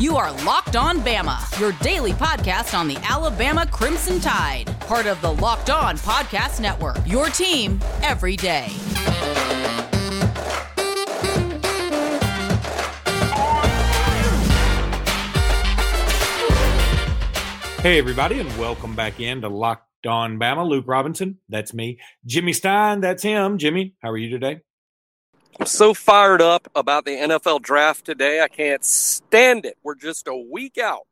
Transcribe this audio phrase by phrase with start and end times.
[0.00, 5.20] You are Locked On Bama, your daily podcast on the Alabama Crimson Tide, part of
[5.20, 6.96] the Locked On Podcast Network.
[7.04, 8.68] Your team every day.
[17.82, 20.66] Hey, everybody, and welcome back in to Locked On Bama.
[20.66, 21.98] Luke Robinson, that's me.
[22.24, 23.58] Jimmy Stein, that's him.
[23.58, 24.62] Jimmy, how are you today?
[25.58, 28.40] I'm so fired up about the NFL draft today.
[28.40, 29.76] I can't stand it.
[29.82, 31.06] We're just a week out.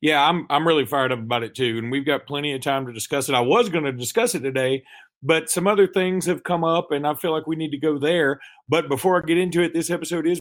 [0.00, 2.86] Yeah, I'm I'm really fired up about it too, and we've got plenty of time
[2.86, 3.36] to discuss it.
[3.36, 4.82] I was going to discuss it today,
[5.22, 7.98] but some other things have come up, and I feel like we need to go
[7.98, 8.40] there.
[8.68, 10.40] But before I get into it, this episode is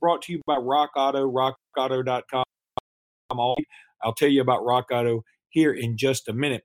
[0.00, 2.44] brought to you by Rock Auto, RockAuto.com.
[4.02, 6.64] I'll tell you about Rock Auto here in just a minute.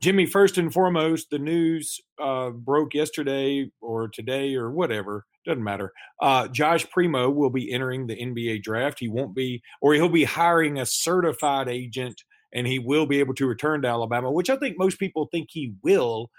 [0.00, 5.92] Jimmy, first and foremost, the news uh, broke yesterday or today or whatever, doesn't matter.
[6.22, 9.00] Uh, Josh Primo will be entering the NBA draft.
[9.00, 12.22] He won't be, or he'll be hiring a certified agent
[12.54, 15.48] and he will be able to return to Alabama, which I think most people think
[15.50, 16.30] he will.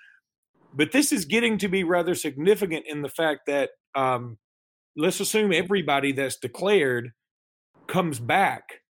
[0.73, 4.37] But this is getting to be rather significant in the fact that um,
[4.95, 7.11] let's assume everybody that's declared
[7.87, 8.81] comes back.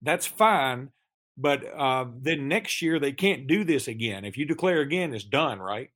[0.00, 0.90] That's fine
[1.36, 4.24] but uh, then next year they can't do this again.
[4.24, 5.90] If you declare again, it's done, right?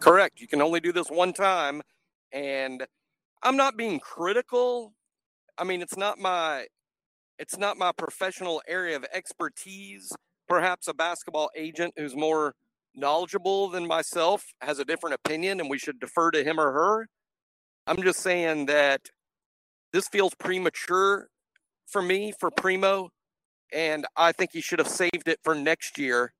[0.00, 0.40] Correct.
[0.40, 1.82] You can only do this one time,
[2.32, 2.86] and
[3.42, 4.94] I'm not being critical.
[5.56, 6.66] I mean, it's not my
[7.38, 10.12] it's not my professional area of expertise.
[10.48, 12.54] Perhaps a basketball agent who's more
[12.94, 17.06] knowledgeable than myself has a different opinion, and we should defer to him or her.
[17.86, 19.02] I'm just saying that
[19.92, 21.28] this feels premature
[21.86, 23.10] for me for Primo
[23.72, 26.32] and I think he should have saved it for next year.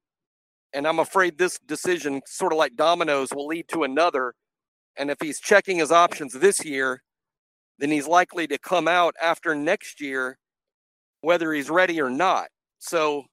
[0.73, 4.35] And I'm afraid this decision, sort of like dominoes, will lead to another.
[4.97, 7.03] And if he's checking his options this year,
[7.79, 10.39] then he's likely to come out after next year,
[11.21, 12.49] whether he's ready or not.
[12.79, 13.25] So,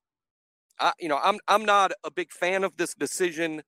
[0.79, 3.63] I, you know, I'm I'm not a big fan of this decision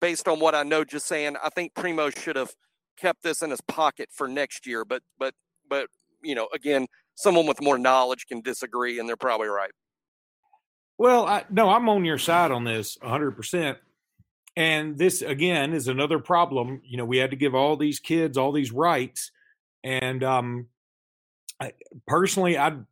[0.00, 0.84] based on what I know.
[0.84, 2.52] Just saying, I think Primo should have
[2.96, 4.84] kept this in his pocket for next year.
[4.84, 5.34] But but
[5.68, 5.88] but
[6.22, 9.70] you know, again, someone with more knowledge can disagree, and they're probably right.
[10.98, 13.76] Well, I, no, I'm on your side on this 100%.
[14.56, 16.82] And this, again, is another problem.
[16.84, 19.30] You know, we had to give all these kids all these rights.
[19.82, 20.66] And um,
[21.58, 21.72] I,
[22.06, 22.84] personally, I'd,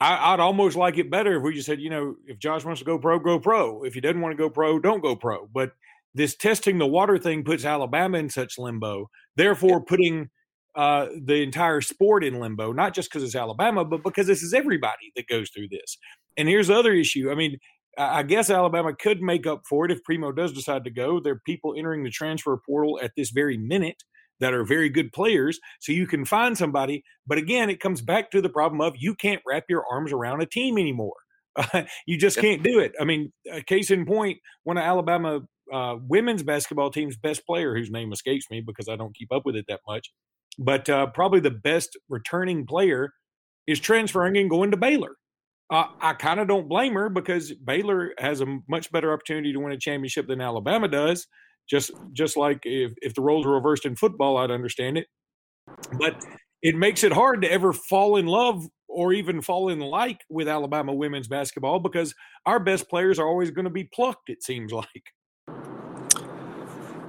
[0.00, 2.80] I, I'd almost like it better if we just said, you know, if Josh wants
[2.80, 3.82] to go pro, go pro.
[3.84, 5.48] If he doesn't want to go pro, don't go pro.
[5.52, 5.72] But
[6.14, 10.30] this testing the water thing puts Alabama in such limbo, therefore putting–
[10.74, 14.54] uh, the entire sport in limbo, not just because it's Alabama, but because this is
[14.54, 15.98] everybody that goes through this.
[16.36, 17.30] And here's the other issue.
[17.30, 17.58] I mean,
[17.98, 21.20] I guess Alabama could make up for it if Primo does decide to go.
[21.20, 24.02] There are people entering the transfer portal at this very minute
[24.40, 25.60] that are very good players.
[25.80, 27.04] So you can find somebody.
[27.26, 30.40] But again, it comes back to the problem of you can't wrap your arms around
[30.40, 31.14] a team anymore.
[31.54, 32.92] Uh, you just can't do it.
[33.00, 35.40] I mean, a case in point, one of Alabama
[35.72, 39.44] uh, women's basketball team's best player, whose name escapes me because I don't keep up
[39.44, 40.12] with it that much,
[40.58, 43.12] but uh, probably the best returning player
[43.66, 45.16] is transferring and going to Baylor.
[45.70, 49.58] Uh, I kind of don't blame her because Baylor has a much better opportunity to
[49.58, 51.26] win a championship than Alabama does.
[51.70, 55.06] Just just like if, if the roles were reversed in football, I'd understand it.
[55.98, 56.22] But
[56.60, 60.48] it makes it hard to ever fall in love or even fall in like with
[60.48, 62.14] Alabama women's basketball because
[62.44, 64.86] our best players are always going to be plucked, it seems like.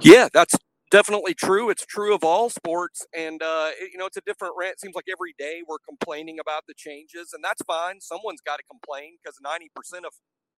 [0.00, 0.54] Yeah, that's
[0.90, 1.70] definitely true.
[1.70, 4.74] It's true of all sports, and uh, it, you know it's a different rant.
[4.74, 8.00] It seems like every day we're complaining about the changes, and that's fine.
[8.00, 10.12] Someone's got to complain because ninety percent of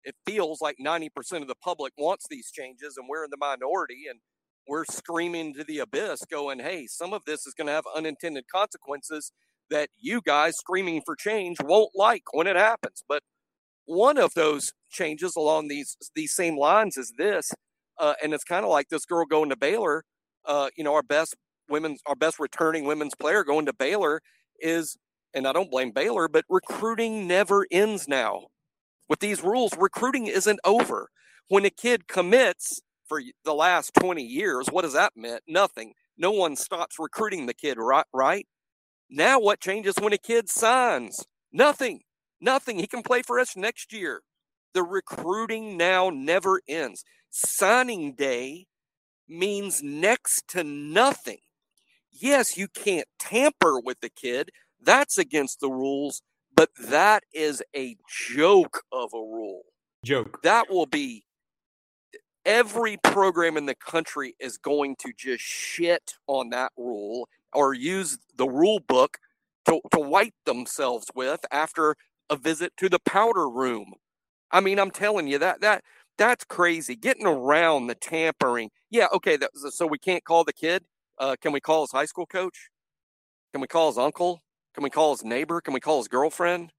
[0.05, 3.37] it feels like ninety percent of the public wants these changes, and we're in the
[3.39, 4.21] minority, and
[4.69, 8.45] we're screaming to the abyss, going, "Hey, some of this is going to have unintended
[8.53, 9.33] consequences
[9.71, 13.23] that you guys screaming for change won't like when it happens." But
[13.87, 17.53] one of those changes along these these same lines is this.
[17.99, 20.05] Uh, and it's kind of like this girl going to Baylor
[20.47, 21.37] uh, you know, our best
[21.69, 24.21] women's, our best returning women's player going to Baylor
[24.61, 24.97] is,
[25.33, 28.47] and I don't blame Baylor, but recruiting never ends now.
[29.09, 31.09] With these rules, recruiting isn't over.
[31.49, 35.39] When a kid commits for the last 20 years, what does that mean?
[35.47, 35.93] Nothing.
[36.17, 38.07] No one stops recruiting the kid, right?
[38.15, 38.47] Right?
[39.11, 41.25] Now, what changes when a kid signs?
[41.53, 42.01] Nothing.
[42.41, 42.79] Nothing.
[42.79, 44.23] He can play for us next year.
[44.73, 47.05] The recruiting now never ends.
[47.31, 48.67] Signing day
[49.29, 51.39] means next to nothing.
[52.13, 54.51] Yes, you can't tamper with the kid.
[54.81, 56.23] That's against the rules,
[56.55, 59.63] but that is a joke of a rule.
[60.05, 60.43] Joke.
[60.43, 61.25] That will be
[62.45, 68.19] every program in the country is going to just shit on that rule or use
[68.37, 69.19] the rule book
[69.67, 71.97] to, to wipe themselves with after
[72.29, 73.95] a visit to the powder room.
[74.51, 75.83] I mean, I'm telling you that that
[76.19, 76.97] that's crazy.
[76.97, 78.71] Getting around the tampering.
[78.91, 79.37] Yeah, okay.
[79.37, 80.85] That, so we can't call the kid.
[81.19, 82.71] Uh, can we call his high school coach?
[83.53, 84.43] Can we call his uncle?
[84.75, 85.61] Can we call his neighbor?
[85.61, 86.73] Can we call his girlfriend?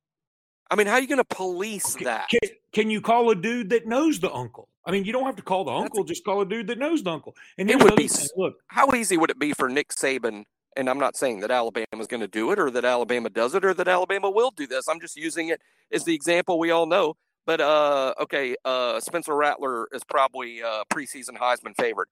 [0.70, 2.30] I mean, how are you going to police that?
[2.30, 2.40] Can,
[2.74, 4.68] can, you call a dude that knows the uncle?
[4.86, 6.80] I mean, you don't have to call the uncle; That's, just call a dude that
[6.80, 7.36] knows the uncle.
[7.58, 8.28] And it would be thing.
[8.36, 8.56] look.
[8.68, 10.44] How easy would it be for Nick Saban?
[10.78, 13.56] And I'm not saying that Alabama is going to do it, or that Alabama does
[13.56, 14.88] it, or that Alabama will do this.
[14.88, 15.62] I'm just using it
[15.92, 17.16] as the example we all know.
[17.46, 22.10] But uh, okay, uh, Spencer Rattler is probably a preseason Heisman favorite.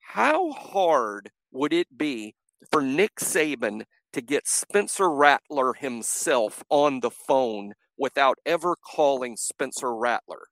[0.00, 2.34] How hard would it be
[2.70, 9.94] for Nick Saban to get Spencer Rattler himself on the phone without ever calling Spencer
[9.94, 10.46] Rattler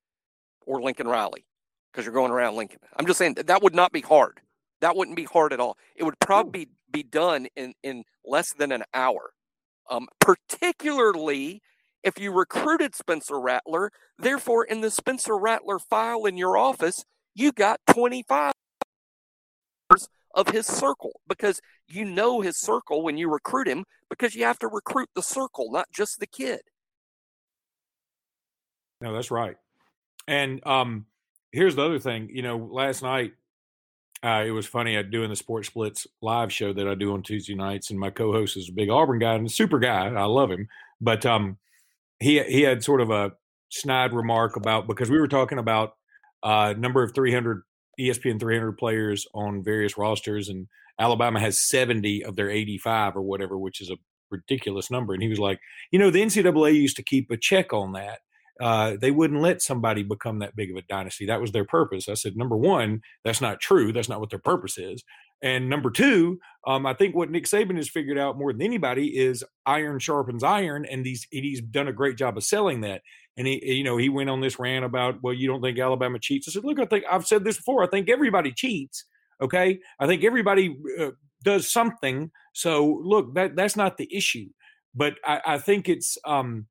[0.67, 1.47] or Lincoln Riley
[1.93, 2.81] because you're going around Lincoln.
[2.97, 4.41] I'm just saying that, that would not be hard.
[4.81, 5.79] That wouldn't be hard at all.
[5.95, 9.33] It would probably be, be done in, in less than an hour.
[9.89, 11.63] Um, particularly
[12.05, 13.91] if you recruited Spencer Rattler.
[14.19, 17.05] Therefore, in the Spencer Rattler file in your office,
[17.35, 18.53] you got 25
[20.35, 24.59] of his circle because you know his circle when you recruit him because you have
[24.59, 26.61] to recruit the circle, not just the kid.
[29.01, 29.57] No, that's right.
[30.27, 31.07] And um,
[31.53, 32.29] here's the other thing.
[32.33, 33.33] You know, last night
[34.23, 34.97] uh, it was funny.
[34.97, 38.11] I'm doing the Sports Splits live show that I do on Tuesday nights, and my
[38.11, 40.07] co-host is a big Auburn guy and a super guy.
[40.07, 40.69] I love him,
[41.01, 41.59] but um,
[42.25, 43.33] he he had sort of a
[43.71, 45.93] snide remark about because we were talking about
[46.43, 47.63] uh, number of 300
[48.01, 50.67] ESPN 300 players on various rosters, and
[50.99, 53.97] Alabama has 70 of their 85 or whatever, which is a
[54.31, 55.15] ridiculous number.
[55.15, 55.59] And he was like,
[55.93, 58.21] you know, the NCAA used to keep a check on that
[58.61, 61.27] uh, they wouldn't let somebody become that big of a dynasty.
[61.27, 62.09] That was their purpose.
[62.09, 63.93] I said, number one, that's not true.
[63.93, 65.03] That's not what their purpose is.
[65.43, 69.19] And number two, um, I think what Nick Saban has figured out more than anybody
[69.19, 73.03] is iron sharpens iron, and he's he's done a great job of selling that.
[73.37, 76.19] And he, you know, he went on this rant about, well, you don't think Alabama
[76.21, 76.49] cheats?
[76.49, 77.83] I said, look, I think I've said this before.
[77.83, 79.05] I think everybody cheats.
[79.43, 81.11] Okay, I think everybody uh,
[81.43, 82.31] does something.
[82.55, 84.49] So look, that that's not the issue.
[84.95, 86.67] But I, I think it's um,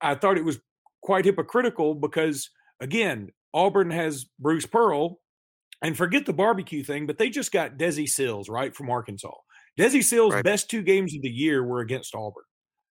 [0.00, 0.60] I thought it was
[1.02, 2.50] quite hypocritical because
[2.80, 5.18] again, Auburn has Bruce Pearl,
[5.82, 9.32] and forget the barbecue thing, but they just got Desi Sills right from Arkansas.
[9.78, 10.44] Desi Sills' right.
[10.44, 12.44] best two games of the year were against Auburn.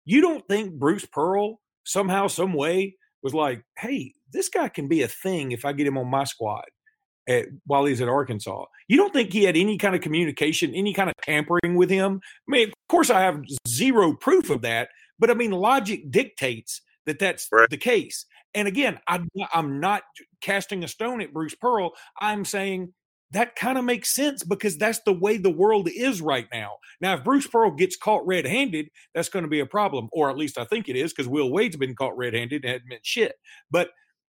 [0.05, 5.03] You don't think Bruce Pearl somehow, some way was like, "Hey, this guy can be
[5.03, 6.65] a thing if I get him on my squad."
[7.29, 10.95] At, while he's at Arkansas, you don't think he had any kind of communication, any
[10.95, 12.21] kind of tampering with him?
[12.49, 16.83] I mean, of course, I have zero proof of that, but I mean, logic dictates
[17.07, 17.71] that that's right.
[17.71, 18.27] the case.
[18.55, 19.21] And again, I,
[19.53, 20.03] I'm not
[20.41, 21.93] casting a stone at Bruce Pearl.
[22.21, 22.95] I'm saying
[23.33, 26.77] that kind of makes sense because that's the way the world is right now.
[27.01, 30.31] Now, if Bruce Pearl gets caught red handed, that's going to be a problem, or
[30.31, 32.89] at least I think it is because Will Wade's been caught red handed and hadn't
[32.89, 33.35] meant shit.
[33.71, 33.91] But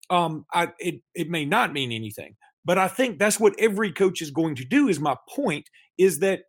[0.09, 2.35] um, I, it, it may not mean anything.
[2.63, 4.87] But I think that's what every coach is going to do.
[4.87, 5.67] Is my point
[5.97, 6.41] is that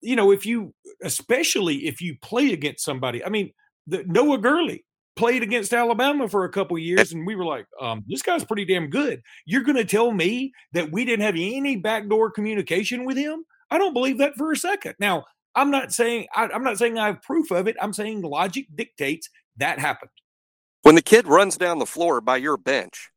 [0.00, 3.24] you know if you, especially if you play against somebody.
[3.24, 3.52] I mean,
[3.90, 4.84] the, Noah Gurley
[5.16, 8.64] played against Alabama for a couple years, and we were like, um, "This guy's pretty
[8.64, 13.16] damn good." You're going to tell me that we didn't have any backdoor communication with
[13.16, 13.44] him?
[13.70, 14.94] I don't believe that for a second.
[14.98, 17.76] Now, I'm not saying I, I'm not saying I have proof of it.
[17.80, 20.10] I'm saying logic dictates that happened.
[20.82, 23.10] When the kid runs down the floor by your bench,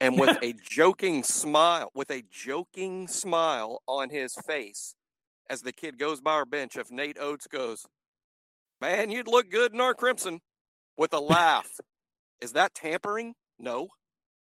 [0.00, 4.94] and with a joking smile, with a joking smile on his face,
[5.50, 7.86] as the kid goes by our bench, if Nate Oats goes,
[8.84, 10.40] "Man, you'd look good in our crimson,"
[10.98, 11.80] with a laugh.
[12.42, 13.34] Is that tampering?
[13.58, 13.88] No,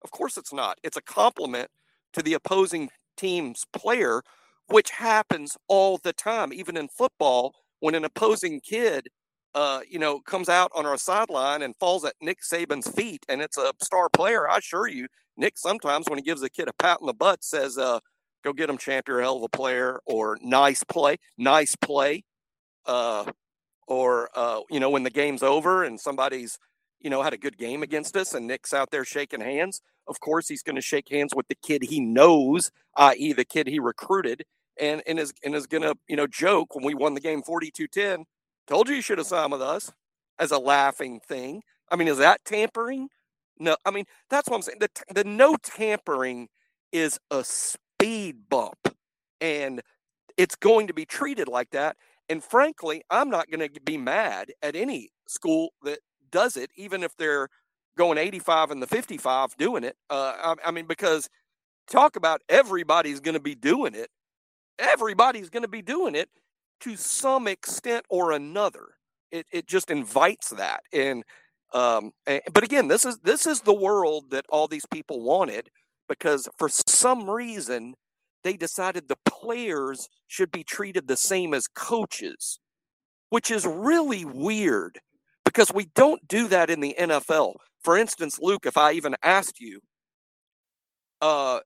[0.03, 0.79] of course it's not.
[0.83, 1.69] It's a compliment
[2.15, 4.23] to the opposing team's player,
[4.67, 9.09] which happens all the time, even in football, when an opposing kid,
[9.55, 13.43] uh, you know, comes out on our sideline and falls at Nick Saban's feet, and
[13.43, 14.49] it's a star player.
[14.49, 17.45] I assure you, Nick sometimes when he gives a kid a pat on the butt
[17.45, 18.01] says, uh,
[18.43, 19.07] "Go get him, champ!
[19.07, 22.25] You're a hell of a player," or "Nice play, nice play."
[22.87, 23.33] Uh,
[23.91, 26.59] or uh, you know when the game's over and somebody's
[27.01, 30.21] you know had a good game against us and Nick's out there shaking hands, of
[30.21, 33.35] course he's going to shake hands with the kid he knows, i.e.
[33.35, 34.45] the kid he recruited,
[34.81, 37.43] and and is and is going to you know joke when we won the game
[37.43, 38.25] 42-10,
[38.69, 39.93] told you you should have signed with us
[40.39, 41.63] as a laughing thing.
[41.91, 43.09] I mean, is that tampering?
[43.59, 44.79] No, I mean that's what I'm saying.
[44.81, 46.49] The the no tampering
[46.93, 48.97] is a speed bump,
[49.41, 49.83] and
[50.39, 51.97] it's going to be treated like that.
[52.31, 56.01] And frankly, I'm not going to be mad at any school that
[56.33, 57.49] does it, even if they're
[57.99, 59.97] going 85 and the 55 doing it.
[60.11, 60.35] Uh,
[60.65, 61.29] I, I mean, because
[61.91, 64.11] talk about everybody's going to be doing it.
[64.79, 66.31] Everybody's going to be doing it
[66.83, 68.89] to some extent or another.
[69.31, 70.83] it, it just invites that.
[70.93, 71.25] And
[71.73, 72.13] um,
[72.53, 75.69] but again, this is this is the world that all these people wanted
[76.09, 77.95] because for some reason
[78.43, 82.59] they decided the players should be treated the same as coaches,
[83.29, 85.01] which is really weird
[85.45, 87.55] because we don't do that in the NFL.
[87.83, 89.81] For instance, Luke, if I even asked you,
[91.21, 91.61] uh,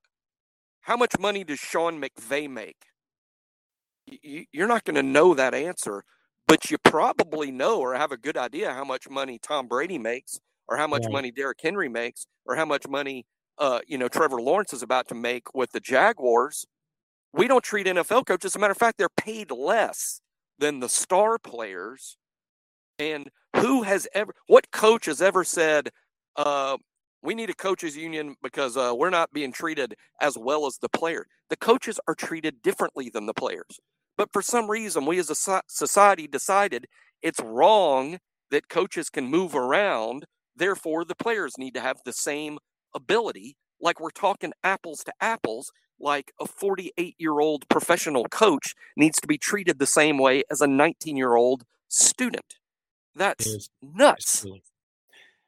[0.83, 2.85] how much money does Sean McVay make?
[4.07, 6.05] You're not going to know that answer
[6.47, 10.39] but you probably know or have a good idea how much money Tom Brady makes,
[10.69, 11.13] or how much yeah.
[11.13, 13.27] money Derrick Henry makes, or how much money
[13.59, 16.67] uh, you know Trevor Lawrence is about to make with the Jaguars.
[17.33, 18.53] We don't treat NFL coaches.
[18.53, 20.21] As a matter of fact, they're paid less
[20.59, 22.17] than the star players.
[22.99, 25.91] And who has ever, what coach has ever said,
[26.37, 26.77] uh,
[27.23, 30.89] we need a coaches union because uh, we're not being treated as well as the
[30.89, 31.27] player?
[31.51, 33.81] The coaches are treated differently than the players.
[34.17, 36.87] But for some reason, we as a society decided
[37.21, 38.19] it's wrong
[38.51, 40.27] that coaches can move around.
[40.55, 42.59] Therefore, the players need to have the same
[42.95, 43.57] ability.
[43.81, 49.27] Like we're talking apples to apples, like a 48 year old professional coach needs to
[49.27, 52.57] be treated the same way as a 19 year old student.
[53.15, 54.45] That's nuts.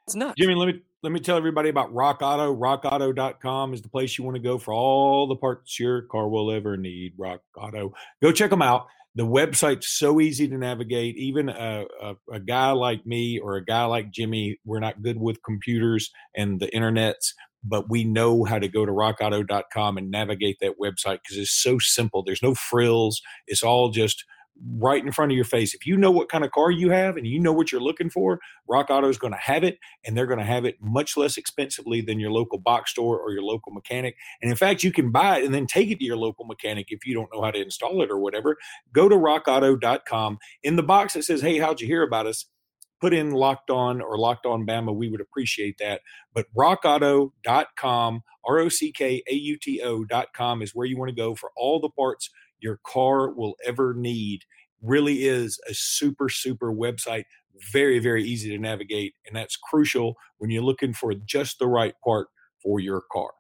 [0.07, 0.35] It's nuts.
[0.39, 2.55] Jimmy, let me let me tell everybody about Rock Auto.
[2.55, 6.51] RockAuto.com is the place you want to go for all the parts your car will
[6.51, 7.13] ever need.
[7.17, 7.95] Rock Auto.
[8.23, 8.87] Go check them out.
[9.17, 11.17] The website's so easy to navigate.
[11.17, 15.19] Even a, a, a guy like me or a guy like Jimmy, we're not good
[15.19, 17.33] with computers and the internets,
[17.65, 21.79] but we know how to go to rockauto.com and navigate that website because it's so
[21.81, 22.23] simple.
[22.23, 23.21] There's no frills.
[23.49, 24.25] It's all just–
[24.79, 25.75] right in front of your face.
[25.75, 28.11] If you know what kind of car you have and you know what you're looking
[28.11, 31.17] for, Rock Auto is going to have it, and they're going to have it much
[31.17, 34.17] less expensively than your local box store or your local mechanic.
[34.41, 36.87] And in fact, you can buy it and then take it to your local mechanic
[36.91, 38.57] if you don't know how to install it or whatever.
[38.93, 40.39] Go to rockauto.com.
[40.63, 42.47] In the box that says, Hey, how'd you hear about us?
[42.99, 44.95] Put in locked on or locked on Bama.
[44.95, 46.01] We would appreciate that.
[46.33, 51.15] But rockauto.com, R O C K A U T O.com is where you want to
[51.15, 54.43] go for all the parts your car will ever need
[54.83, 57.25] really is a super, super website.
[57.73, 59.15] Very, very easy to navigate.
[59.27, 62.29] And that's crucial when you're looking for just the right part
[62.63, 63.31] for your car.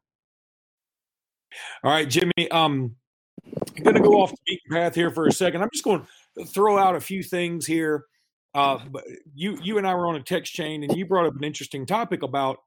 [1.85, 2.51] All right, Jimmy.
[2.51, 2.97] Um,
[3.77, 5.63] I'm going to go off the beaten path here for a second.
[5.63, 6.07] I'm just going
[6.39, 8.05] to throw out a few things here.
[8.55, 8.79] Uh,
[9.35, 11.85] you, you and I were on a text chain, and you brought up an interesting
[11.85, 12.59] topic about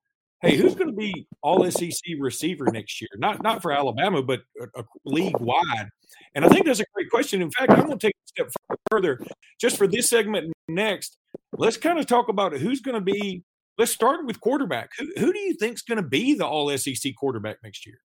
[0.42, 3.10] hey, who's going to be all SEC receiver next year?
[3.18, 5.90] Not not for Alabama, but a, a league wide.
[6.36, 7.42] And I think that's a great question.
[7.42, 8.52] In fact, I'm going to take a step
[8.90, 9.20] further
[9.60, 11.18] just for this segment next.
[11.54, 13.44] Let's kind of talk about who's going to be.
[13.78, 14.90] Let's start with quarterback.
[14.98, 18.00] Who, who do you think is going to be the all SEC quarterback next year?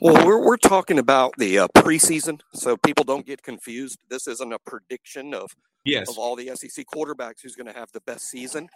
[0.00, 3.98] Well, we're, we're talking about the uh, preseason, so people don't get confused.
[4.08, 5.50] This isn't a prediction of
[5.84, 6.08] yes.
[6.08, 8.68] of all the SEC quarterbacks who's going to have the best season.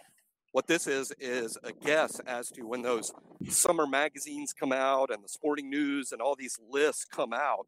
[0.51, 3.13] What this is is a guess as to when those
[3.47, 7.67] summer magazines come out and the sporting news and all these lists come out,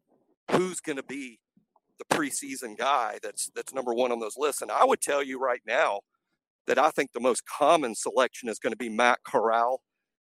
[0.50, 1.40] who's going to be
[1.98, 4.60] the preseason guy that's that's number one on those lists.
[4.60, 6.00] And I would tell you right now
[6.66, 9.80] that I think the most common selection is going to be Matt Corral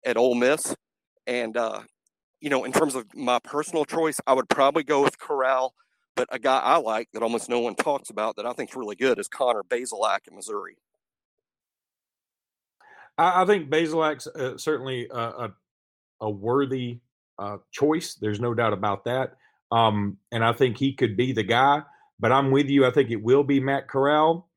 [0.05, 0.75] at Ole Miss.
[1.27, 1.81] And uh,
[2.39, 5.73] you know, in terms of my personal choice, I would probably go with Corral.
[6.15, 8.75] But a guy I like that almost no one talks about that I think is
[8.77, 10.77] really good is Connor Bazelak in Missouri.
[13.17, 15.53] I, I think Bazelak's uh, certainly a, a,
[16.21, 16.99] a worthy
[17.39, 18.15] uh, choice.
[18.15, 19.35] There's no doubt about that.
[19.71, 21.83] Um, and I think he could be the guy.
[22.19, 22.85] But I'm with you.
[22.85, 24.49] I think it will be Matt Corral.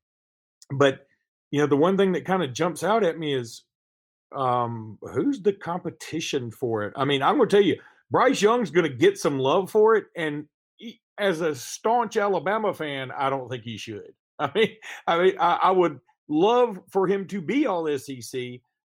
[0.71, 1.05] But
[1.51, 3.63] you know, the one thing that kind of jumps out at me is
[4.35, 6.93] um, who's the competition for it?
[6.95, 7.79] I mean, I'm going to tell you,
[8.11, 10.45] Bryce Young's going to get some love for it, and
[10.77, 14.13] he, as a staunch Alabama fan, I don't think he should.
[14.39, 14.69] I mean,
[15.07, 18.41] I mean, I, I would love for him to be all SEC,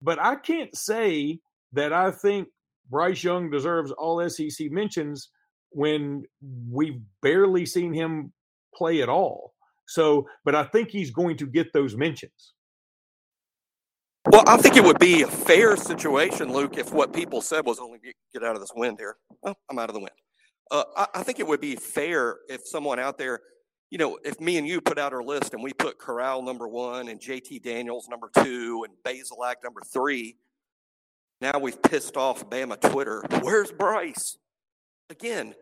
[0.02, 1.40] but I can't say
[1.72, 2.48] that I think
[2.90, 5.30] Bryce Young deserves all SEC mentions
[5.70, 6.24] when
[6.68, 8.32] we've barely seen him
[8.74, 9.54] play at all.
[9.86, 12.54] So, but I think he's going to get those mentions.
[14.26, 17.78] Well, I think it would be a fair situation, Luke, if what people said was
[17.78, 17.98] only
[18.32, 19.16] get out of this wind here.
[19.44, 20.12] I'm out of the wind.
[20.70, 23.40] Uh, I, I, think it would be fair if someone out there
[23.90, 26.68] you know, if me and you put out our list and we put Corral number
[26.68, 30.36] one and JT Daniels number two and Bazelak number three,
[31.40, 33.24] now we've pissed off Bama Twitter.
[33.40, 34.36] Where's Bryce?
[35.08, 35.54] Again,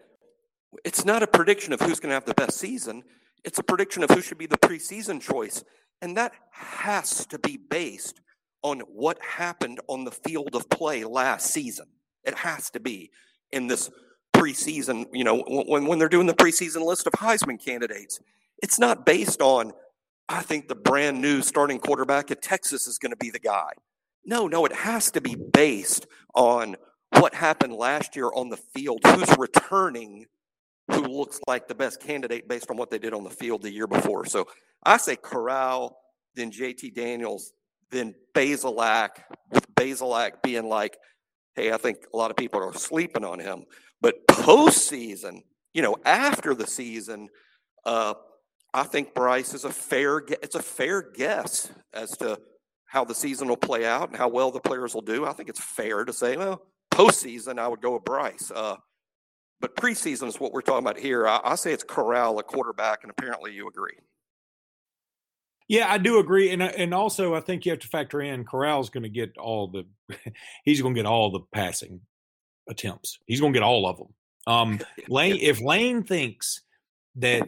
[0.85, 3.03] it's not a prediction of who's going to have the best season.
[3.45, 5.65] It's a prediction of who should be the preseason choice.
[6.03, 8.21] And that has to be based
[8.63, 11.87] on what happened on the field of play last season.
[12.25, 13.11] It has to be
[13.53, 13.91] in this
[14.39, 18.21] preseason, you know, when, when they're doing the preseason list of Heisman candidates.
[18.63, 19.73] It's not based on
[20.29, 23.71] I think the brand new starting quarterback at Texas is going to be the guy.
[24.27, 26.77] No, no, it has to be based on
[27.19, 30.27] what happened last year on the field, who's returning,
[30.91, 33.73] who looks like the best candidate based on what they did on the field the
[33.73, 34.27] year before.
[34.27, 34.47] So
[34.85, 35.97] I say Corral,
[36.35, 37.53] then JT Daniels,
[37.91, 39.11] then Bazelak,
[39.51, 40.99] with Bazelak being like,
[41.55, 43.65] hey, I think a lot of people are sleeping on him.
[44.01, 45.43] But postseason,
[45.75, 47.29] you know, after the season,
[47.85, 48.15] uh,
[48.75, 50.23] I think Bryce is a fair.
[50.43, 52.39] It's a fair guess as to
[52.87, 55.27] how the season will play out and how well the players will do.
[55.27, 58.51] I think it's fair to say, well, postseason, I would go with Bryce.
[58.55, 58.77] Uh,
[59.61, 61.27] but preseason is what we're talking about here.
[61.27, 63.99] I, I say it's Corral, a quarterback, and apparently you agree.
[65.69, 68.89] Yeah, I do agree, and and also I think you have to factor in Corral's
[68.89, 69.85] going to get all the
[70.65, 72.01] he's going to get all the passing
[72.69, 73.19] attempts.
[73.27, 74.15] He's going to get all of them.
[74.47, 76.63] Um, Lane, if Lane thinks
[77.17, 77.47] that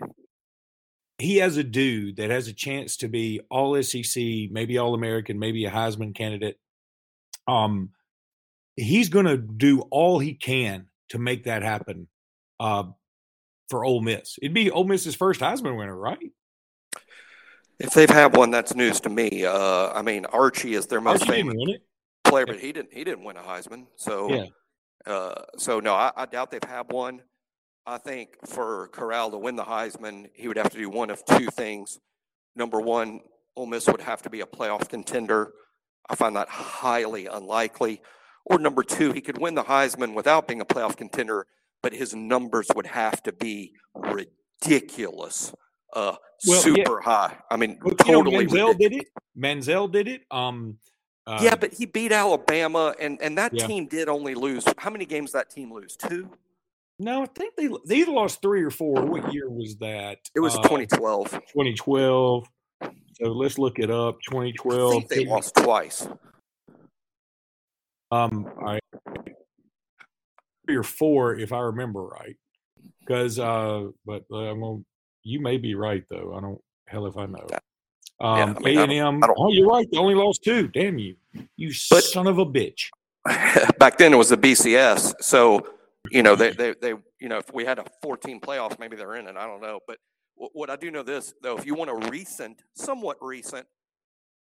[1.20, 5.38] he has a dude that has a chance to be all SEC, maybe all American,
[5.38, 6.58] maybe a Heisman candidate.
[7.46, 7.90] Um,
[8.76, 12.08] he's going to do all he can to make that happen
[12.58, 12.84] uh,
[13.68, 14.38] for Ole Miss.
[14.40, 16.18] It'd be Ole Miss's first Heisman winner, right?
[17.78, 19.44] If they've had one, that's news to me.
[19.44, 21.56] Uh, I mean, Archie is their most Archie famous
[22.24, 22.92] player, but he didn't.
[22.92, 23.86] He didn't win a Heisman.
[23.96, 24.44] So, yeah.
[25.06, 27.22] Uh, so no, I, I doubt they've had one.
[27.86, 31.24] I think for Corral to win the Heisman, he would have to do one of
[31.24, 31.98] two things.
[32.54, 33.20] Number one,
[33.56, 35.52] Ole Miss would have to be a playoff contender.
[36.08, 38.02] I find that highly unlikely.
[38.44, 41.46] Or number two, he could win the Heisman without being a playoff contender,
[41.82, 45.52] but his numbers would have to be ridiculous,
[45.94, 46.16] uh,
[46.46, 47.04] well, super yeah.
[47.04, 47.36] high.
[47.50, 48.44] I mean, well, totally.
[48.44, 49.06] You know, Manziel did it.
[49.36, 50.22] Manziel did it.
[50.30, 50.78] Um,
[51.30, 53.66] uh, yeah, but he beat Alabama, and and that yeah.
[53.66, 54.64] team did only lose.
[54.78, 55.96] How many games that team lose?
[55.96, 56.28] Two.
[56.98, 59.04] No, I think they they either lost three or four.
[59.04, 60.18] What year was that?
[60.34, 61.30] It was uh, 2012.
[61.30, 62.48] 2012.
[62.82, 64.18] So let's look it up.
[64.28, 65.08] 2012.
[65.08, 66.08] they lost twice.
[68.10, 68.80] Um, I
[70.66, 72.36] three or four, if I remember right.
[73.00, 74.82] Because, uh, but uh, I'm gonna,
[75.22, 76.34] you may be right though.
[76.36, 76.60] I don't.
[76.86, 77.46] Hell, if I know.
[78.20, 79.20] Um, A and M.
[79.36, 79.88] Oh, you're right.
[79.90, 80.68] They only lost two.
[80.68, 81.16] Damn you,
[81.60, 82.88] you but, son of a bitch.
[83.78, 85.66] Back then it was the BCS, so
[86.10, 89.16] you know, they, they, they, you know, if we had a 14 playoff, maybe they're
[89.16, 89.36] in it.
[89.36, 89.80] I don't know.
[89.86, 89.98] But
[90.34, 93.66] what I do know this, though, if you want a recent, somewhat recent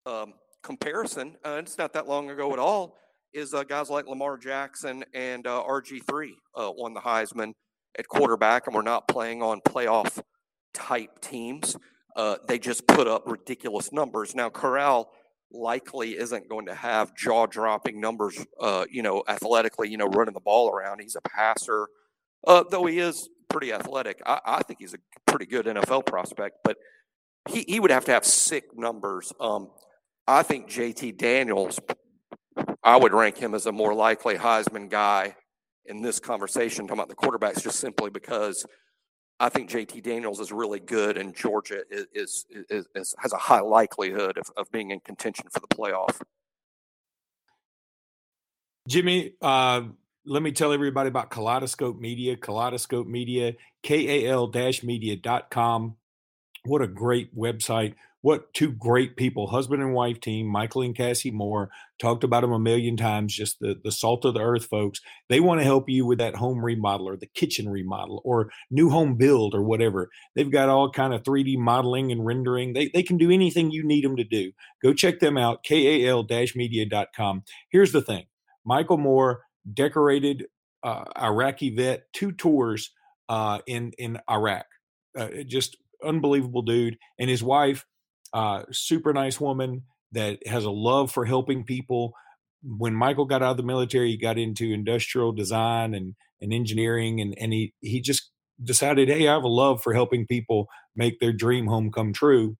[0.05, 2.97] um, comparison, uh, it's not that long ago at all,
[3.33, 7.53] is uh, guys like Lamar Jackson and uh, RG3 uh, won the Heisman
[7.97, 10.21] at quarterback, and we're not playing on playoff
[10.73, 11.77] type teams.
[12.15, 14.35] Uh, they just put up ridiculous numbers.
[14.35, 15.11] Now, Corral
[15.51, 20.33] likely isn't going to have jaw dropping numbers, uh, you know, athletically, you know, running
[20.33, 20.99] the ball around.
[20.99, 21.87] He's a passer,
[22.45, 24.21] uh, though he is pretty athletic.
[24.25, 26.77] I, I, think he's a pretty good NFL prospect, but
[27.49, 29.31] he, he would have to have sick numbers.
[29.39, 29.69] Um,
[30.27, 31.79] I think JT Daniels,
[32.83, 35.35] I would rank him as a more likely Heisman guy
[35.85, 38.65] in this conversation, talking about the quarterbacks, just simply because
[39.39, 43.37] I think JT Daniels is really good, and Georgia is, is, is, is has a
[43.37, 46.21] high likelihood of, of being in contention for the playoff.
[48.87, 49.81] Jimmy, uh,
[50.25, 52.37] let me tell everybody about Kaleidoscope Media.
[52.37, 54.51] Kaleidoscope Media, K A L
[54.83, 55.95] media.com.
[56.63, 61.29] What a great website what two great people, husband and wife team, Michael and Cassie
[61.29, 64.99] Moore, talked about them a million times, just the, the salt of the earth folks.
[65.29, 68.89] They want to help you with that home remodel or the kitchen remodel or new
[68.89, 70.09] home build or whatever.
[70.35, 72.73] They've got all kind of 3D modeling and rendering.
[72.73, 74.53] They, they can do anything you need them to do.
[74.81, 77.43] Go check them out, kal-media.com.
[77.69, 78.25] Here's the thing.
[78.65, 80.45] Michael Moore, decorated
[80.81, 82.89] uh, Iraqi vet, two tours
[83.29, 84.65] uh, in, in Iraq.
[85.15, 86.97] Uh, just unbelievable dude.
[87.19, 87.85] And his wife,
[88.35, 92.13] uh, super nice woman that has a love for helping people.
[92.61, 97.21] When Michael got out of the military, he got into industrial design and, and engineering,
[97.21, 98.29] and, and he, he just
[98.61, 102.57] decided, hey, I have a love for helping people make their dream home come true.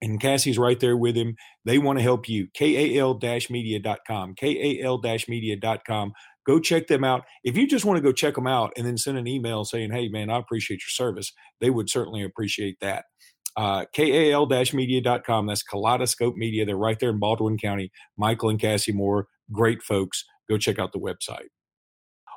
[0.00, 1.36] And Cassie's right there with him.
[1.64, 2.48] They want to help you.
[2.56, 4.34] KAL-media.com.
[4.34, 6.12] KAL-media.com.
[6.46, 7.24] Go check them out.
[7.44, 9.92] If you just want to go check them out and then send an email saying,
[9.92, 13.04] hey, man, I appreciate your service, they would certainly appreciate that
[13.58, 15.46] uh, kal-media.com.
[15.46, 16.64] That's Kaleidoscope Media.
[16.64, 17.90] They're right there in Baldwin County.
[18.16, 20.24] Michael and Cassie Moore, great folks.
[20.48, 21.48] Go check out the website.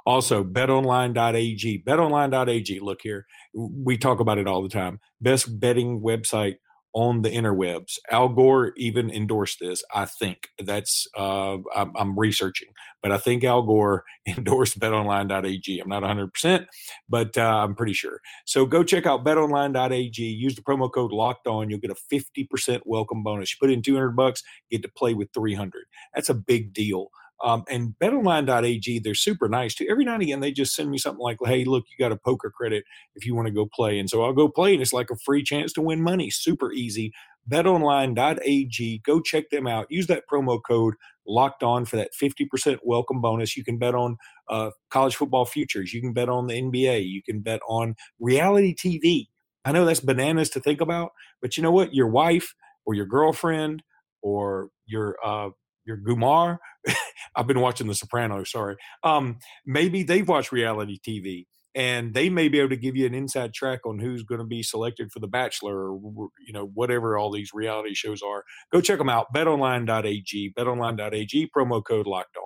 [0.07, 1.83] Also, betonline.ag.
[1.83, 2.79] Betonline.ag.
[2.79, 4.99] Look here, we talk about it all the time.
[5.21, 6.55] Best betting website
[6.93, 7.97] on the interwebs.
[8.09, 9.83] Al Gore even endorsed this.
[9.93, 12.69] I think that's uh, I'm, I'm, researching,
[13.01, 15.79] but I think Al Gore endorsed BetOnline.ag.
[15.79, 16.67] I'm not 100, percent
[17.07, 18.19] but uh, I'm pretty sure.
[18.45, 20.21] So go check out BetOnline.ag.
[20.21, 21.69] Use the promo code Locked On.
[21.69, 23.51] You'll get a 50 percent welcome bonus.
[23.51, 25.83] You put in 200 bucks, get to play with 300.
[26.13, 27.07] That's a big deal.
[27.43, 29.87] Um, and betonline.ag, they're super nice too.
[29.89, 32.17] Every now and again, they just send me something like, hey, look, you got a
[32.17, 32.83] poker credit
[33.15, 33.99] if you want to go play.
[33.99, 36.29] And so I'll go play, and it's like a free chance to win money.
[36.29, 37.13] Super easy.
[37.49, 39.87] BetOnline.ag, go check them out.
[39.89, 40.93] Use that promo code
[41.27, 43.57] locked on for that 50% welcome bonus.
[43.57, 45.93] You can bet on uh, college football futures.
[45.93, 47.07] You can bet on the NBA.
[47.07, 49.27] You can bet on reality TV.
[49.65, 51.93] I know that's bananas to think about, but you know what?
[51.93, 52.53] Your wife
[52.85, 53.83] or your girlfriend
[54.21, 55.49] or your uh,
[55.91, 56.57] your Gumar.
[57.35, 58.51] I've been watching The Sopranos.
[58.51, 58.75] Sorry.
[59.03, 63.13] Um, maybe they've watched reality TV and they may be able to give you an
[63.13, 67.17] inside track on who's going to be selected for The Bachelor or you know whatever
[67.17, 68.43] all these reality shows are.
[68.71, 69.33] Go check them out.
[69.33, 70.53] BetOnline.ag.
[70.57, 71.49] BetOnline.ag.
[71.55, 72.43] Promo code Locked On.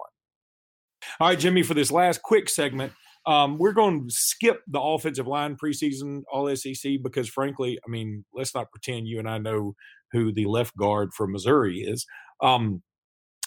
[1.20, 1.64] All right, Jimmy.
[1.64, 2.94] For this last quick segment,
[3.26, 8.26] um, we're going to skip the offensive line preseason All SEC because, frankly, I mean,
[8.34, 9.74] let's not pretend you and I know
[10.12, 12.06] who the left guard for Missouri is.
[12.42, 12.84] Um,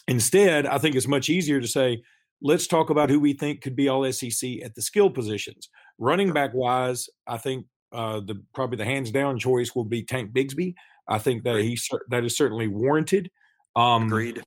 [0.09, 2.03] Instead, I think it's much easier to say,
[2.41, 5.69] let's talk about who we think could be all SEC at the skill positions.
[5.99, 10.33] Running back wise, I think uh, the probably the hands down choice will be Tank
[10.33, 10.75] Bigsby.
[11.09, 13.31] I think that he that is certainly warranted.
[13.77, 14.43] Um, Agreed.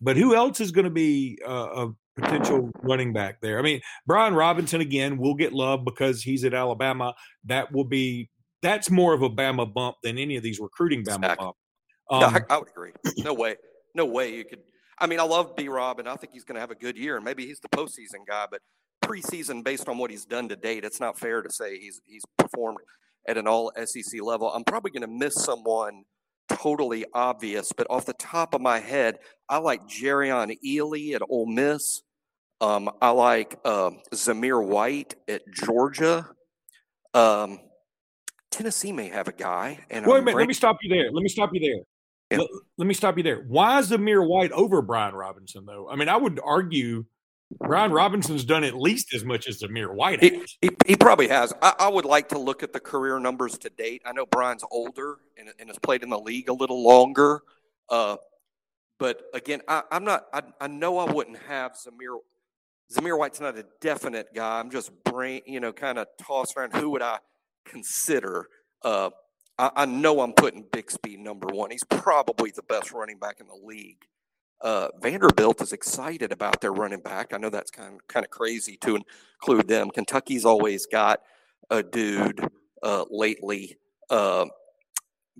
[0.00, 3.58] But who else is going to be uh, a potential running back there?
[3.58, 7.14] I mean, Brian Robinson again will get love because he's at Alabama.
[7.44, 8.30] That will be
[8.62, 11.44] that's more of a Bama bump than any of these recruiting Bama exactly.
[11.44, 11.56] bump.
[12.10, 12.92] Um, no, I, I would agree.
[13.18, 13.56] No way,
[13.94, 14.60] no way you could
[15.00, 16.96] I mean, I love B Rob, and I think he's going to have a good
[16.96, 18.46] year, and maybe he's the postseason guy.
[18.50, 18.60] But
[19.02, 22.22] preseason, based on what he's done to date, it's not fair to say he's he's
[22.36, 22.78] performed
[23.28, 24.52] at an All SEC level.
[24.52, 26.04] I'm probably going to miss someone
[26.48, 31.46] totally obvious, but off the top of my head, I like Jerrion Ealy at Ole
[31.46, 32.02] Miss.
[32.60, 36.28] Um, I like uh, Zamir White at Georgia.
[37.14, 37.60] Um,
[38.50, 39.78] Tennessee may have a guy.
[39.90, 41.10] And wait a minute, let me stop you there.
[41.10, 41.82] Let me stop you there.
[42.30, 43.44] Let, let, me stop you there.
[43.48, 45.88] Why is Zamir White over Brian Robinson, though?
[45.90, 47.04] I mean, I would argue
[47.58, 51.52] Brian Robinson's done at least as much as Zamir White he, he, he, probably has.
[51.60, 54.02] I, I, would like to look at the career numbers to date.
[54.04, 57.42] I know Brian's older and, and has played in the league a little longer.
[57.88, 58.16] Uh,
[59.00, 62.18] but again, I, am not, I, I know I wouldn't have Zamir.
[62.92, 64.60] Zamir White's not a definite guy.
[64.60, 67.18] I'm just brain, you know, kind of tossing around who would I
[67.64, 68.46] consider.
[68.82, 69.10] Uh,
[69.60, 71.70] I, I know I'm putting Bigsby number one.
[71.70, 74.06] He's probably the best running back in the league.
[74.62, 77.32] Uh, Vanderbilt is excited about their running back.
[77.32, 78.98] I know that's kind of, kind of crazy to
[79.40, 79.90] include them.
[79.90, 81.20] Kentucky's always got
[81.70, 82.40] a dude
[82.82, 84.46] uh, lately, uh,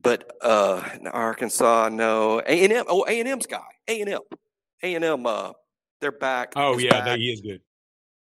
[0.00, 2.40] but uh, Arkansas, no.
[2.40, 4.20] A and M, oh A and M's guy, A and M,
[4.83, 5.26] A and M.
[5.26, 5.52] Uh,
[6.00, 6.52] their back.
[6.56, 7.18] Oh yeah, back.
[7.18, 7.61] he is good.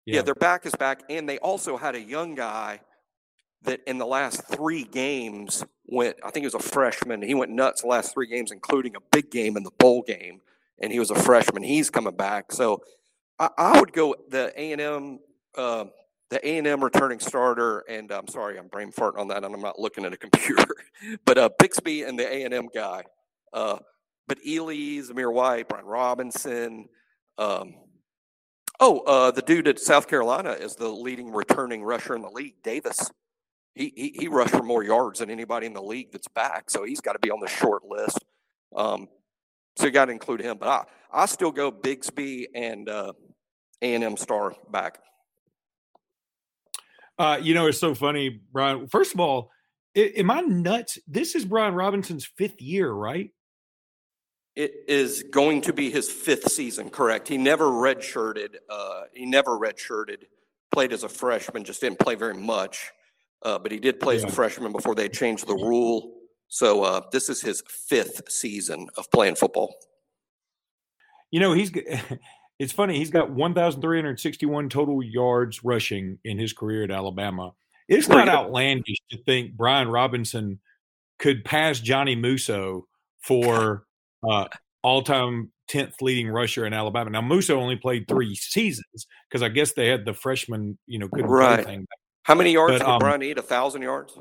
[0.06, 0.18] Yeah.
[0.18, 2.80] yeah, their back is back, and they also had a young guy
[3.66, 7.22] that in the last three games went, I think he was a freshman.
[7.22, 10.42] He went nuts the last three games, including a big game in the bowl game,
[10.80, 11.64] and he was a freshman.
[11.64, 12.52] He's coming back.
[12.52, 12.82] So
[13.40, 15.20] I, I would go the A&M,
[15.56, 15.86] uh,
[16.30, 19.80] the A&M returning starter, and I'm sorry, I'm brain farting on that, and I'm not
[19.80, 20.68] looking at a computer,
[21.26, 23.04] but uh, Bigsby and the A&M guy.
[23.54, 23.78] Uh,
[24.28, 26.90] but Ealy, Zamir White, Brian Robinson,
[27.38, 27.76] um,
[28.80, 32.56] oh, uh, the dude at South Carolina is the leading returning rusher in the league,
[32.64, 33.12] Davis
[33.76, 36.70] he, he, he rushed for more yards than anybody in the league that's back.
[36.70, 38.24] So he's got to be on the short list.
[38.76, 39.08] Um,
[39.76, 40.58] so you got to include him.
[40.58, 40.84] But I,
[41.24, 43.14] I still go Bigsby and uh,
[43.82, 45.00] A&M star back.
[47.20, 48.88] Uh, you know, it's so funny, Brian.
[48.88, 49.52] First of all,
[49.96, 50.98] am I nuts?
[51.08, 53.32] This is Brian Robinson's fifth year, right?
[54.56, 57.28] It is going to be his fifth season, correct?
[57.28, 58.56] He never redshirted.
[58.70, 60.24] Uh, he never redshirted.
[60.72, 62.92] Played as a freshman, just didn't play very much.
[63.46, 66.16] Uh, but he did play as a freshman before they changed the rule.
[66.48, 69.76] So uh, this is his fifth season of playing football.
[71.30, 71.72] You know, he's
[72.60, 72.98] it's funny.
[72.98, 77.54] He's got 1,361 total yards rushing in his career at Alabama.
[77.88, 80.60] It's not outlandish to think Brian Robinson
[81.20, 82.88] could pass Johnny Musso
[83.22, 83.86] for
[84.28, 84.46] uh,
[84.82, 87.12] all-time 10th leading rusher in Alabama.
[87.12, 91.10] Now Musso only played three seasons because I guess they had the freshman, you know,
[91.10, 91.64] couldn't right.
[91.64, 91.88] play thing
[92.26, 93.38] how many yards but, would um, Brian need?
[93.38, 94.18] A thousand yards?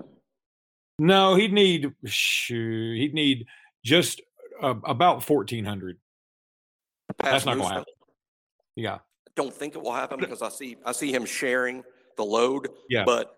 [0.99, 3.47] No, he'd need he'd need
[3.83, 4.21] just
[4.63, 5.97] uh, about fourteen hundred.
[7.19, 7.95] That's not going to happen.
[8.77, 11.83] Yeah, I don't think it will happen because I see I see him sharing
[12.19, 12.69] the load.
[12.91, 13.35] Yeah, but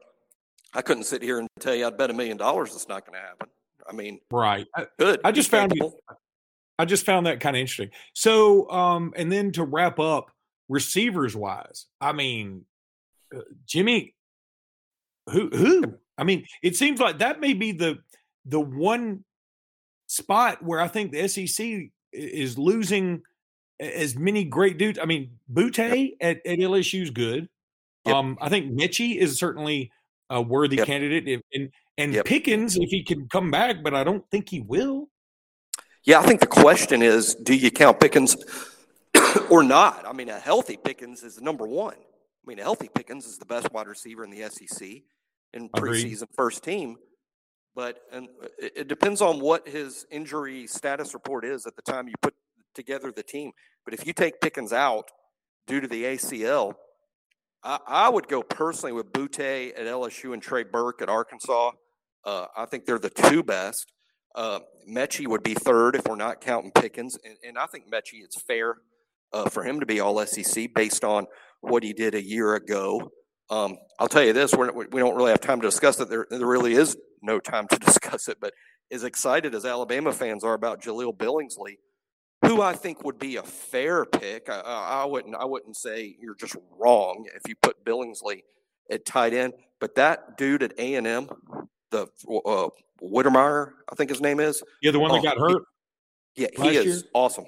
[0.74, 3.20] I couldn't sit here and tell you I'd bet a million dollars it's not going
[3.20, 3.48] to happen.
[3.88, 4.66] I mean, right.
[4.98, 5.20] good.
[5.22, 5.82] I just found it,
[6.76, 7.90] I just found that kind of interesting.
[8.14, 10.32] So, um, and then to wrap up,
[10.68, 12.64] receivers wise, I mean,
[13.34, 14.15] uh, Jimmy,
[15.30, 15.94] who who?
[16.18, 17.98] I mean, it seems like that may be the
[18.44, 19.24] the one
[20.06, 23.22] spot where I think the SEC is losing
[23.80, 24.98] as many great dudes.
[24.98, 26.16] I mean, Boutte yep.
[26.20, 27.48] at, at LSU is good.
[28.06, 28.14] Yep.
[28.14, 29.90] Um, I think Metchie is certainly
[30.30, 30.86] a worthy yep.
[30.86, 34.60] candidate, if, and and Pickens if he can come back, but I don't think he
[34.60, 35.08] will.
[36.04, 38.36] Yeah, I think the question is, do you count Pickens
[39.50, 40.06] or not?
[40.06, 41.96] I mean, a healthy Pickens is number one.
[41.96, 45.02] I mean, a healthy Pickens is the best wide receiver in the SEC
[45.56, 46.36] in preseason Agreed.
[46.36, 46.96] first team.
[47.74, 52.14] But and it depends on what his injury status report is at the time you
[52.22, 52.34] put
[52.74, 53.52] together the team.
[53.84, 55.10] But if you take Pickens out
[55.66, 56.74] due to the ACL,
[57.62, 61.72] I, I would go personally with Boutte at LSU and Trey Burke at Arkansas.
[62.24, 63.92] Uh, I think they're the two best.
[64.34, 68.22] Uh, Metchie would be third if we're not counting Pickens, and, and I think Metchie
[68.22, 68.76] it's fair
[69.32, 71.26] uh, for him to be All SEC based on
[71.60, 73.10] what he did a year ago.
[73.50, 76.08] Um, I'll tell you this: we're, we don't really have time to discuss it.
[76.08, 78.38] There, there really is no time to discuss it.
[78.40, 78.52] But
[78.90, 81.78] as excited as Alabama fans are about Jahleel Billingsley,
[82.44, 85.34] who I think would be a fair pick, I, I wouldn't.
[85.34, 88.42] I wouldn't say you're just wrong if you put Billingsley
[88.90, 89.54] at tight end.
[89.80, 91.28] But that dude at A and M,
[91.90, 92.68] the uh,
[93.02, 94.62] Wydermyer, I think his name is.
[94.82, 95.62] Yeah, the one that got hurt.
[96.34, 97.02] Yeah, he is year?
[97.14, 97.46] awesome.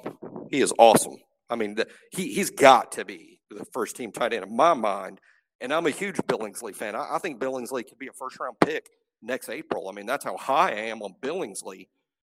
[0.51, 1.17] He is awesome.
[1.51, 4.75] I mean, the, he he's got to be the first team tight end in my
[4.75, 5.21] mind.
[5.61, 6.95] And I'm a huge Billingsley fan.
[6.95, 8.91] I, I think Billingsley could be a first round pick
[9.23, 9.89] next April.
[9.89, 11.89] I mean, that's how high I am on Billingsley.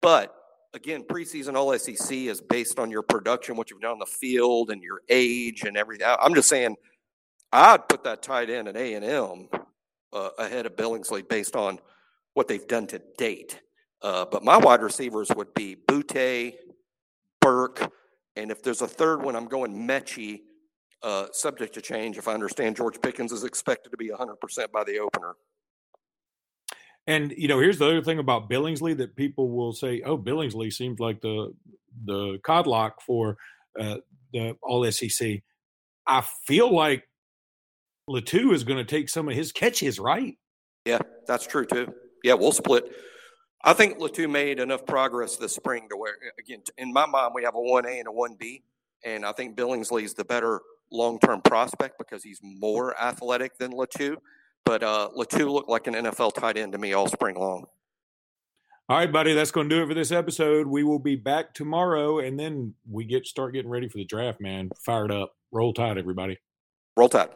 [0.01, 0.36] But
[0.73, 4.71] again, preseason All SEC is based on your production, what you've done on the field,
[4.71, 6.07] and your age and everything.
[6.19, 6.75] I'm just saying,
[7.51, 9.49] I'd put that tight end at A and M
[10.13, 11.79] uh, ahead of Billingsley based on
[12.34, 13.62] what they've done to date.
[14.01, 16.53] Uh, but my wide receivers would be Boutte,
[17.39, 17.91] Burke,
[18.36, 20.41] and if there's a third one, I'm going Metchie,
[21.03, 22.17] uh, subject to change.
[22.17, 25.35] If I understand, George Pickens is expected to be 100% by the opener.
[27.07, 30.71] And you know, here's the other thing about Billingsley that people will say, "Oh, Billingsley
[30.71, 31.51] seems like the
[32.05, 33.37] the codlock for
[33.79, 33.97] uh,
[34.33, 35.41] the All SEC."
[36.05, 37.03] I feel like
[38.07, 40.37] Latu is going to take some of his catches, right?
[40.85, 41.91] Yeah, that's true too.
[42.23, 42.85] Yeah, we'll split.
[43.63, 47.43] I think Latu made enough progress this spring to where, again, in my mind, we
[47.43, 48.63] have a 1A and a 1B.
[49.03, 50.61] And I think Billingsley's the better
[50.91, 54.17] long term prospect because he's more athletic than Latu.
[54.65, 57.65] But uh, Latu looked like an NFL tight end to me all spring long.
[58.89, 60.67] All right, buddy, that's going to do it for this episode.
[60.67, 64.41] We will be back tomorrow, and then we get start getting ready for the draft.
[64.41, 65.34] Man, fired up.
[65.51, 66.38] Roll Tide, everybody.
[66.97, 67.30] Roll Tide.